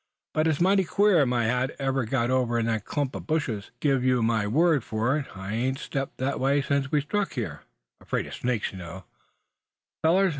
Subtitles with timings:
[0.33, 3.69] "But it's mighty queer how my hat ever got over in that clump of bushes.
[3.79, 7.61] Give you my word for it, I ain't stepped that way since we struck here;
[7.99, 9.03] afraid of snakes, you know,
[10.03, 10.29] fellers.